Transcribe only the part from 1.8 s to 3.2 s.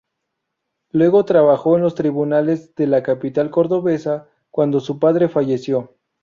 los tribunales de la